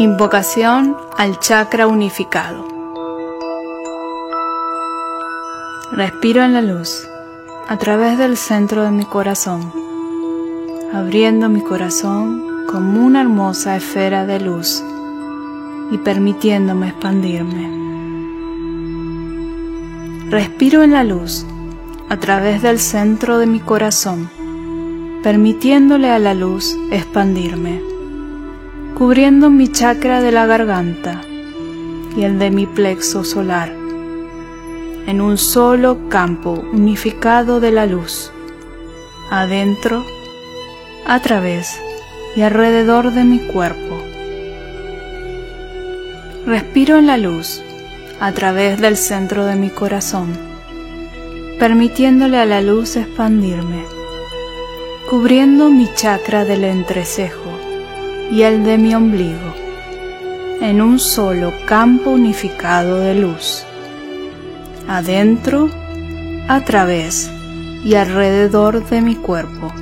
[0.00, 2.66] Invocación al chakra unificado.
[5.92, 7.06] Respiro en la luz
[7.68, 9.60] a través del centro de mi corazón,
[10.94, 14.82] abriendo mi corazón como una hermosa esfera de luz
[15.90, 17.68] y permitiéndome expandirme.
[20.30, 21.44] Respiro en la luz
[22.08, 24.30] a través del centro de mi corazón,
[25.22, 27.99] permitiéndole a la luz expandirme
[29.00, 31.22] cubriendo mi chakra de la garganta
[32.18, 33.70] y el de mi plexo solar,
[35.06, 38.30] en un solo campo unificado de la luz,
[39.30, 40.04] adentro,
[41.06, 41.80] a través
[42.36, 43.96] y alrededor de mi cuerpo.
[46.44, 47.62] Respiro en la luz
[48.20, 50.28] a través del centro de mi corazón,
[51.58, 53.82] permitiéndole a la luz expandirme,
[55.08, 57.49] cubriendo mi chakra del entrecejo
[58.30, 59.54] y el de mi ombligo,
[60.60, 63.64] en un solo campo unificado de luz,
[64.88, 65.68] adentro,
[66.48, 67.30] a través
[67.84, 69.72] y alrededor de mi cuerpo.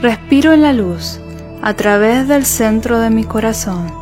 [0.00, 1.20] Respiro en la luz
[1.62, 3.92] a través del centro de mi corazón,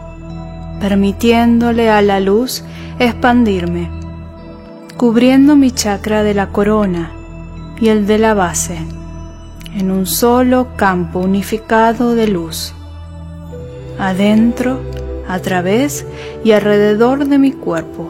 [0.80, 2.64] permitiéndole a la luz
[2.98, 3.90] expandirme,
[4.96, 7.12] cubriendo mi chakra de la corona
[7.78, 8.78] y el de la base
[9.76, 12.74] en un solo campo unificado de luz,
[13.98, 14.80] adentro,
[15.28, 16.04] a través
[16.42, 18.08] y alrededor de mi cuerpo.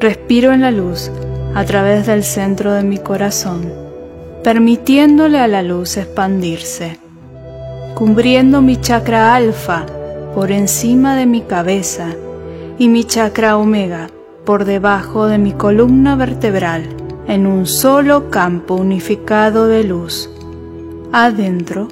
[0.00, 1.10] Respiro en la luz
[1.54, 3.70] a través del centro de mi corazón,
[4.42, 6.98] permitiéndole a la luz expandirse,
[7.94, 9.84] cubriendo mi chakra alfa
[10.34, 12.14] por encima de mi cabeza
[12.78, 14.08] y mi chakra omega
[14.44, 16.97] por debajo de mi columna vertebral
[17.28, 20.30] en un solo campo unificado de luz,
[21.12, 21.88] adentro,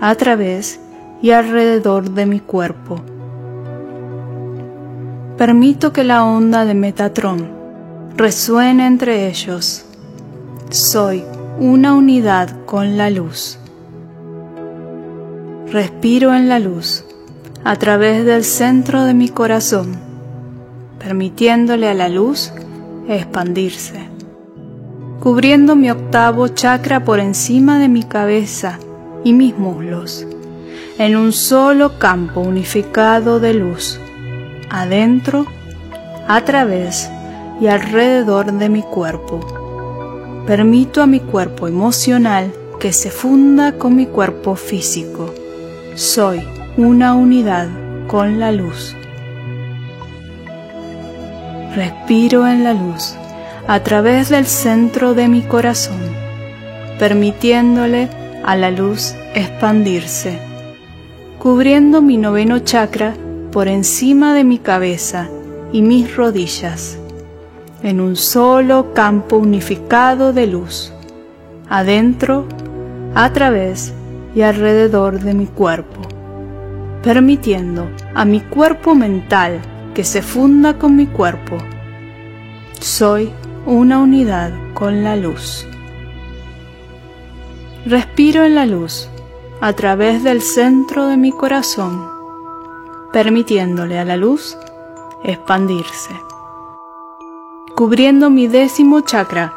[0.00, 0.80] a través
[1.20, 3.02] y alrededor de mi cuerpo.
[5.36, 7.46] Permito que la onda de Metatron
[8.16, 9.84] resuene entre ellos.
[10.70, 11.24] Soy
[11.58, 13.58] una unidad con la luz.
[15.70, 17.04] Respiro en la luz
[17.64, 19.96] a través del centro de mi corazón,
[20.98, 22.50] permitiéndole a la luz
[23.08, 24.13] expandirse
[25.24, 28.78] cubriendo mi octavo chakra por encima de mi cabeza
[29.24, 30.26] y mis muslos,
[30.98, 33.98] en un solo campo unificado de luz,
[34.68, 35.46] adentro,
[36.28, 37.08] a través
[37.58, 39.40] y alrededor de mi cuerpo.
[40.46, 45.32] Permito a mi cuerpo emocional que se funda con mi cuerpo físico.
[45.94, 46.42] Soy
[46.76, 47.68] una unidad
[48.08, 48.94] con la luz.
[51.74, 53.16] Respiro en la luz
[53.66, 55.98] a través del centro de mi corazón,
[56.98, 58.08] permitiéndole
[58.44, 60.38] a la luz expandirse,
[61.38, 63.14] cubriendo mi noveno chakra
[63.52, 65.28] por encima de mi cabeza
[65.72, 66.98] y mis rodillas,
[67.82, 70.92] en un solo campo unificado de luz,
[71.68, 72.46] adentro,
[73.14, 73.94] a través
[74.34, 76.02] y alrededor de mi cuerpo,
[77.02, 79.60] permitiendo a mi cuerpo mental
[79.94, 81.56] que se funda con mi cuerpo.
[82.80, 83.30] Soy
[83.66, 85.66] una unidad con la luz.
[87.86, 89.08] Respiro en la luz
[89.60, 92.06] a través del centro de mi corazón,
[93.12, 94.58] permitiéndole a la luz
[95.22, 96.14] expandirse,
[97.74, 99.54] cubriendo mi décimo chakra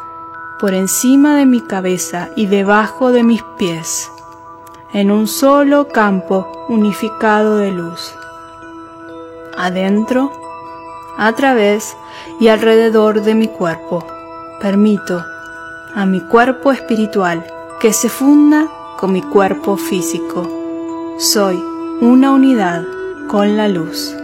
[0.59, 4.09] por encima de mi cabeza y debajo de mis pies,
[4.93, 8.15] en un solo campo unificado de luz.
[9.57, 10.31] Adentro,
[11.17, 11.97] a través
[12.39, 14.05] y alrededor de mi cuerpo.
[14.61, 15.23] Permito
[15.95, 17.45] a mi cuerpo espiritual
[17.79, 18.67] que se funda
[18.97, 20.47] con mi cuerpo físico.
[21.17, 21.61] Soy
[22.01, 22.83] una unidad
[23.27, 24.15] con la luz.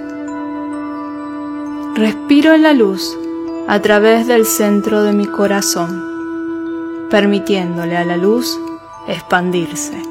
[1.96, 3.18] Respiro la luz
[3.68, 8.60] a través del centro de mi corazón, permitiéndole a la luz
[9.08, 10.02] expandirse,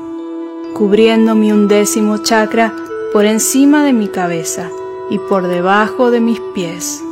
[0.74, 2.72] cubriendo mi undécimo chakra
[3.12, 4.68] por encima de mi cabeza
[5.10, 7.02] y por debajo de mis pies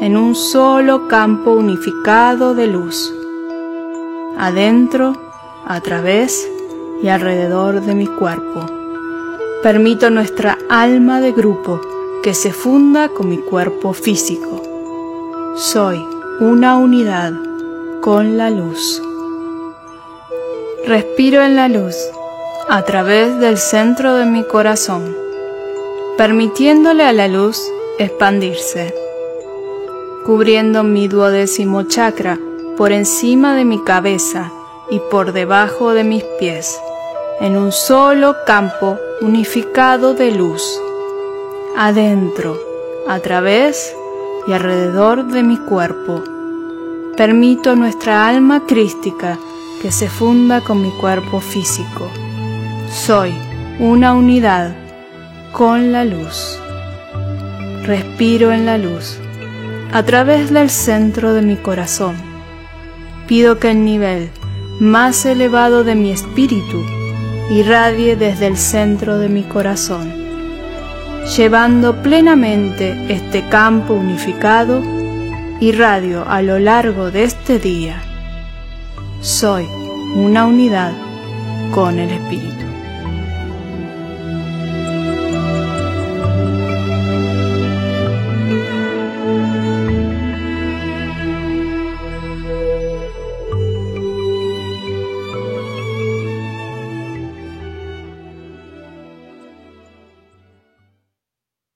[0.00, 3.12] en un solo campo unificado de luz,
[4.38, 5.14] adentro,
[5.66, 6.48] a través
[7.02, 8.64] y alrededor de mi cuerpo.
[9.62, 11.80] Permito nuestra alma de grupo
[12.22, 14.62] que se funda con mi cuerpo físico.
[15.56, 16.04] Soy
[16.40, 17.32] una unidad
[18.00, 19.02] con la luz.
[20.86, 21.96] Respiro en la luz
[22.68, 25.16] a través del centro de mi corazón,
[26.18, 27.62] permitiéndole a la luz
[27.98, 28.92] expandirse
[30.26, 32.38] cubriendo mi duodécimo chakra
[32.76, 34.52] por encima de mi cabeza
[34.90, 36.78] y por debajo de mis pies,
[37.40, 40.62] en un solo campo unificado de luz,
[41.78, 42.58] adentro,
[43.08, 43.94] a través
[44.46, 46.22] y alrededor de mi cuerpo.
[47.16, 49.38] Permito a nuestra alma crística
[49.80, 52.10] que se funda con mi cuerpo físico.
[52.90, 53.32] Soy
[53.78, 54.87] una unidad
[55.52, 56.58] con la luz.
[57.84, 59.18] Respiro en la luz
[59.92, 62.14] a través del centro de mi corazón.
[63.26, 64.30] Pido que el nivel
[64.80, 66.84] más elevado de mi espíritu
[67.50, 70.12] irradie desde el centro de mi corazón,
[71.36, 74.82] llevando plenamente este campo unificado,
[75.60, 78.02] irradio a lo largo de este día.
[79.20, 79.66] Soy
[80.14, 80.92] una unidad
[81.72, 82.67] con el espíritu.